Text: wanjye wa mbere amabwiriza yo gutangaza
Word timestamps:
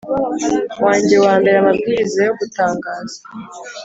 wanjye 0.83 1.15
wa 1.25 1.33
mbere 1.39 1.55
amabwiriza 1.59 2.19
yo 2.27 2.33
gutangaza 2.39 3.19